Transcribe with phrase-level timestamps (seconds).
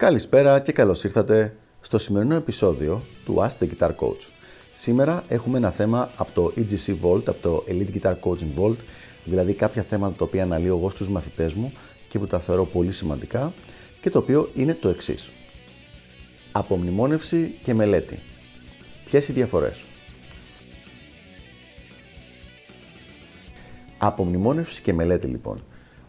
[0.00, 4.30] Καλησπέρα και καλώς ήρθατε στο σημερινό επεισόδιο του Ask the Guitar Coach.
[4.72, 8.76] Σήμερα έχουμε ένα θέμα από το EGC Vault, από το Elite Guitar Coaching Vault,
[9.24, 11.72] δηλαδή κάποια θέματα τα οποία αναλύω εγώ στους μαθητές μου
[12.08, 13.52] και που τα θεωρώ πολύ σημαντικά
[14.00, 15.30] και το οποίο είναι το εξής.
[16.52, 18.18] Απομνημόνευση και μελέτη.
[19.04, 19.82] Ποιες οι διαφορές;
[23.98, 25.64] Απομνημόνευση και μελέτη λοιπόν.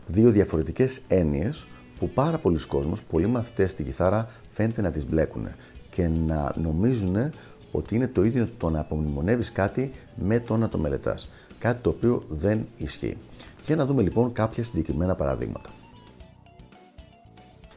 [0.07, 1.65] Δύο διαφορετικές έννοιες
[2.01, 5.47] που πάρα πολλοί κόσμος, πολλοί μαθητές στην κιθάρα φαίνεται να τις μπλέκουν
[5.91, 7.31] και να νομίζουν
[7.71, 11.29] ότι είναι το ίδιο το να απομνημονεύεις κάτι με το να το μελετάς.
[11.59, 13.17] Κάτι το οποίο δεν ισχύει.
[13.65, 15.69] Για να δούμε λοιπόν κάποια συγκεκριμένα παραδείγματα.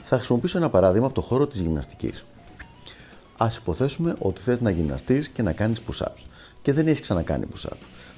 [0.03, 2.25] Θα χρησιμοποιήσω ένα παράδειγμα από το χώρο της γυμναστικής.
[3.37, 6.23] Ας υποθέσουμε ότι θες να γυμναστείς και να κάνεις push-ups
[6.63, 7.77] και δεν έχεις ξανακάνει push-up.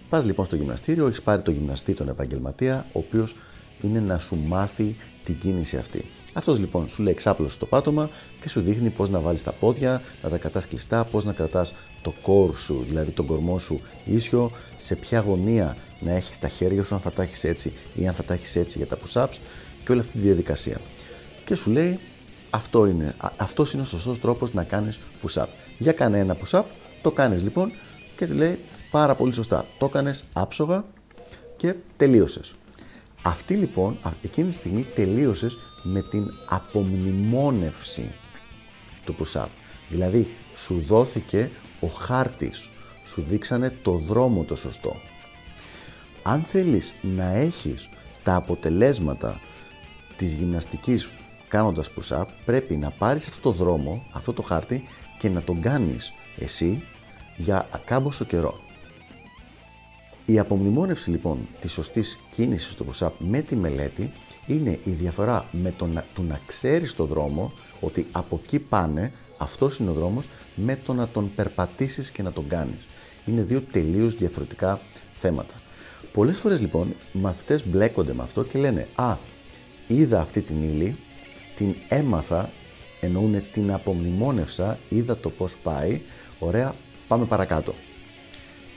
[0.09, 3.37] Πας λοιπόν στο γυμναστήριο, έχεις πάρει το γυμναστή τον επαγγελματία, ο οποίος
[3.83, 6.05] είναι να σου μάθει την κίνηση αυτή.
[6.33, 8.11] Αυτός λοιπόν σου λέει εξάπλωση στο πάτωμα
[8.41, 11.75] και σου δείχνει πώς να βάλεις τα πόδια, να τα κρατάς κλειστά, πώς να κρατάς
[12.03, 16.85] το κόρ σου, δηλαδή τον κορμό σου ίσιο, σε ποια γωνία να έχεις τα χέρια
[16.85, 19.37] σου, αν θα τα έχεις έτσι ή αν θα τα έχεις έτσι για τα push-ups
[19.85, 20.81] και όλη αυτή τη διαδικασία.
[21.45, 21.99] Και σου λέει
[22.51, 25.47] αυτό είναι, αυτός είναι ο σωστός τρόπος να κάνεις push-up.
[25.79, 26.63] Για κάνε ένα push-up,
[27.03, 27.73] το κάνεις λοιπόν
[28.17, 28.59] και τη λέει
[28.91, 29.67] πάρα πολύ σωστά.
[29.79, 30.85] Το έκανες άψογα
[31.57, 32.53] και τελείωσες.
[33.27, 38.15] Αυτή λοιπόν, εκείνη τη στιγμή τελείωσες με την απομνημόνευση
[39.05, 39.47] του push-up.
[39.89, 42.71] Δηλαδή, σου δόθηκε ο χάρτης,
[43.05, 44.97] σου δείξανε το δρόμο το σωστό.
[46.23, 47.89] Αν θέλεις να έχεις
[48.23, 49.41] τα αποτελέσματα
[50.17, 51.11] της γυμναστικής
[51.49, 54.85] κάνοντας push-up, πρέπει να πάρεις αυτό το δρόμο, αυτό το χάρτη
[55.19, 56.83] και να τον κάνεις εσύ
[57.37, 58.66] για ακάμποσο καιρό.
[60.29, 64.13] Η απομνημόνευση λοιπόν της σωστής κίνησης στο push-up με τη μελέτη
[64.47, 69.13] είναι η διαφορά με το να, το να ξέρεις το δρόμο, ότι από εκεί πάνε,
[69.39, 72.87] αυτός είναι ο δρόμος, με το να τον περπατήσεις και να τον κάνεις.
[73.27, 74.81] Είναι δύο τελείως διαφορετικά
[75.19, 75.55] θέματα.
[76.13, 79.17] Πολλές φορές λοιπόν μαθητές μπλέκονται με αυτό και λένε «Α,
[79.87, 80.97] είδα αυτή την ύλη,
[81.57, 82.51] την έμαθα,
[83.01, 86.01] εννοούν την απομνημόνευσα, είδα το πώς πάει,
[86.39, 86.75] ωραία,
[87.09, 87.75] πάμε παρακάτω».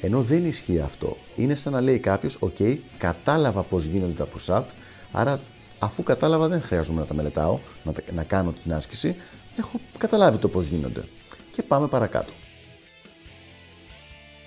[0.01, 1.17] Ενώ δεν ισχύει αυτό.
[1.35, 4.63] Είναι σαν να λέει κάποιος: OK, κατάλαβα πώς γίνονται τα push-up,
[5.11, 5.39] άρα
[5.79, 9.15] αφού κατάλαβα δεν χρειάζομαι να τα μελετάω, να, να κάνω την άσκηση,
[9.57, 11.03] έχω καταλάβει το πώς γίνονται.
[11.51, 12.31] Και πάμε παρακάτω.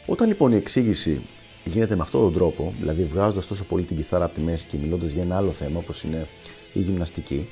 [0.07, 1.23] Όταν λοιπόν η εξήγηση
[1.65, 4.77] γίνεται με αυτόν τον τρόπο, δηλαδή βγάζοντας τόσο πολύ την κιθάρα από τη μέση και
[4.77, 6.27] μιλώντας για ένα άλλο θέμα όπως είναι
[6.73, 7.49] η γυμναστική,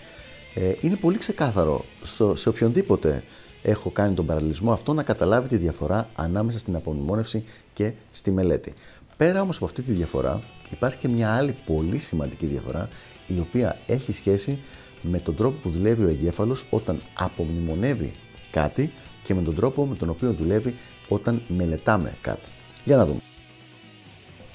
[0.55, 1.85] ε, είναι πολύ ξεκάθαρο
[2.33, 3.23] σε οποιονδήποτε
[3.63, 7.45] έχω κάνει τον παραλληλισμό αυτό να καταλάβει τη διαφορά ανάμεσα στην απομνημόνευση
[7.75, 8.75] και στη μελέτη.
[9.17, 10.41] Πέρα όμως από αυτή τη διαφορά
[10.71, 12.89] υπάρχει και μια άλλη πολύ σημαντική διαφορά
[13.27, 14.59] η οποία έχει σχέση
[15.03, 18.13] με τον τρόπο που δουλεύει ο εγκέφαλος όταν απομνημονεύει
[18.51, 18.93] κάτι
[19.25, 20.75] και με τον τρόπο με τον οποίο δουλεύει
[21.09, 22.49] όταν μελετάμε κάτι.
[22.85, 23.21] Για να δούμε.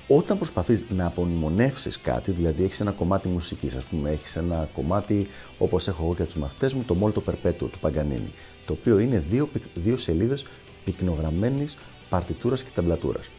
[0.08, 5.28] Όταν προσπαθείς να απομνημονεύσεις κάτι, δηλαδή έχεις ένα κομμάτι μουσικής, ας πούμε, έχεις ένα κομμάτι
[5.58, 8.32] όπως έχω εγώ και τους μαθητές μου, το Molto Perpetuo του Παγκανίνη,
[8.66, 10.46] το οποίο είναι δύο, δύο σελίδες
[10.86, 11.78] πυκνογραμμένης
[12.10, 13.30] παρτιτούρας και ταμπλατούρας.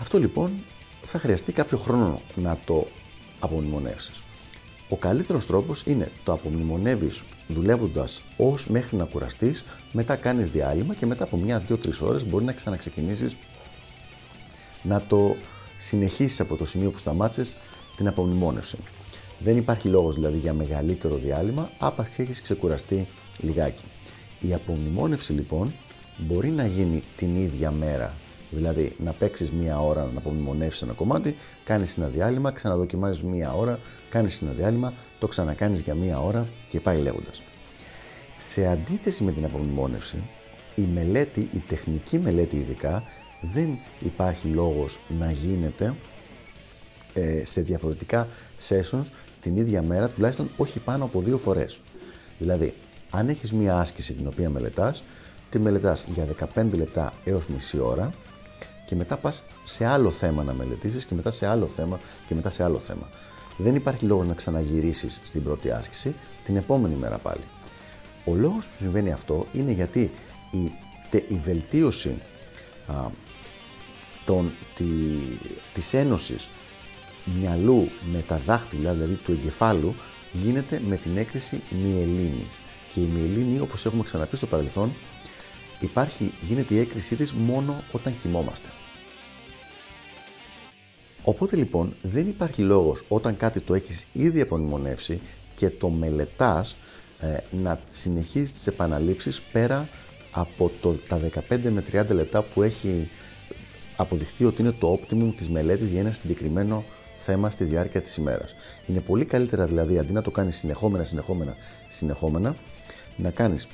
[0.00, 0.50] Αυτό λοιπόν
[1.02, 2.86] θα χρειαστεί κάποιο χρόνο να το
[3.38, 4.22] απομνημονεύσεις.
[4.88, 11.06] Ο καλύτερος τρόπος είναι το απομνημονεύεις δουλεύοντας ως μέχρι να κουραστείς, μετά κάνεις διάλειμμα και
[11.06, 13.36] μετά από μια, δύο, τρεις ώρες μπορεί να ξαναξεκινήσεις
[14.84, 15.36] να το
[15.78, 17.56] συνεχίσεις από το σημείο που σταμάτησες
[17.96, 18.76] την απομνημόνευση.
[19.38, 23.06] Δεν υπάρχει λόγος δηλαδή για μεγαλύτερο διάλειμμα, άπαξ και έχεις ξεκουραστεί
[23.38, 23.84] λιγάκι.
[24.40, 25.72] Η απομνημόνευση λοιπόν
[26.16, 28.14] μπορεί να γίνει την ίδια μέρα.
[28.50, 33.78] Δηλαδή να παίξεις μία ώρα να απομνημονεύσεις ένα κομμάτι, κάνεις ένα διάλειμμα, ξαναδοκιμάζεις μία ώρα,
[34.10, 37.42] κάνεις ένα διάλειμμα, το ξανακάνεις για μία ώρα και πάει λέγοντας.
[38.38, 40.16] Σε αντίθεση με την απομνημόνευση,
[40.74, 43.02] η μελέτη, η τεχνική μελέτη ειδικά,
[43.52, 45.94] δεν υπάρχει λόγος να γίνεται
[47.14, 48.28] ε, σε διαφορετικά
[48.68, 49.04] sessions
[49.40, 51.80] την ίδια μέρα, τουλάχιστον όχι πάνω από δύο φορές.
[52.38, 52.74] Δηλαδή,
[53.10, 55.02] αν έχεις μία άσκηση την οποία μελετάς,
[55.50, 58.12] τη μελετάς για 15 λεπτά έως μισή ώρα
[58.86, 62.50] και μετά πας σε άλλο θέμα να μελετήσεις και μετά σε άλλο θέμα και μετά
[62.50, 63.08] σε άλλο θέμα.
[63.56, 66.14] Δεν υπάρχει λόγος να ξαναγυρίσεις στην πρώτη άσκηση
[66.44, 67.42] την επόμενη μέρα πάλι.
[68.24, 70.10] Ο λόγος που συμβαίνει αυτό είναι γιατί
[70.50, 70.72] η,
[71.28, 72.14] η βελτίωση
[72.86, 72.94] α,
[74.24, 74.84] των, τη,
[75.72, 76.48] της ένωσης
[77.38, 79.94] μυαλού με τα δάχτυλα, δηλαδή του εγκεφάλου,
[80.32, 82.58] γίνεται με την έκρηση μυελίνης.
[82.92, 84.92] Και η μυελίνη, όπως έχουμε ξαναπεί στο παρελθόν,
[85.80, 88.68] υπάρχει, γίνεται η έκρησή της μόνο όταν κοιμόμαστε.
[91.22, 95.20] Οπότε λοιπόν δεν υπάρχει λόγος όταν κάτι το έχεις ήδη απομνημονεύσει
[95.56, 96.76] και το μελετάς
[97.20, 99.88] ε, να συνεχίζεις τις επαναλήψεις πέρα
[100.30, 103.08] από το, τα 15 με 30 λεπτά που έχει
[103.96, 106.84] αποδειχθεί ότι είναι το optimum της μελέτης για ένα συγκεκριμένο
[107.18, 108.54] θέμα στη διάρκεια της ημέρας.
[108.86, 111.56] Είναι πολύ καλύτερα δηλαδή αντί να το κάνεις συνεχόμενα, συνεχόμενα,
[111.88, 112.56] συνεχόμενα,
[113.16, 113.66] να κάνεις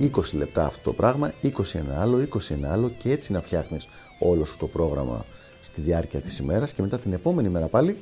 [0.00, 1.50] 20 λεπτά αυτό το πράγμα, 21
[1.98, 3.88] άλλο, 21 άλλο και έτσι να φτιάχνεις
[4.18, 5.24] όλο σου το πρόγραμμα
[5.60, 7.96] στη διάρκεια της ημέρας και μετά την επόμενη μέρα πάλι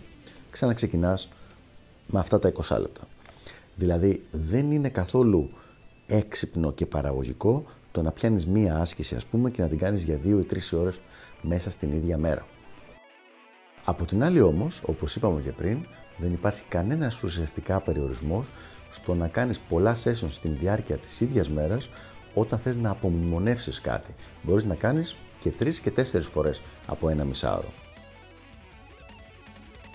[0.50, 1.28] ξαναξεκινάς
[2.06, 3.00] με αυτά τα 20 λεπτά.
[3.74, 5.50] Δηλαδή δεν είναι καθόλου
[6.06, 10.18] έξυπνο και παραγωγικό το να πιάνεις μία άσκηση ας πούμε και να την κάνεις για
[10.24, 11.00] 2 ή 3 ώρες
[11.42, 12.46] μέσα στην ίδια μέρα.
[13.84, 15.86] Από την άλλη όμως, όπως είπαμε και πριν,
[16.18, 18.50] δεν υπάρχει κανένας ουσιαστικά περιορισμός
[18.90, 21.88] στο να κάνεις πολλά sessions στην διάρκεια της ίδιας μέρας
[22.34, 24.14] όταν θες να απομνημονεύσεις κάτι.
[24.42, 27.72] Μπορείς να κάνεις και τρεις και τέσσερις φορές από ένα μισάωρο.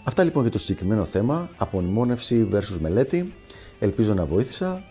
[0.03, 3.33] Αυτά λοιπόν για το συγκεκριμένο θέμα, απομνημόνευση versus μελέτη.
[3.79, 4.83] Ελπίζω να βοήθησα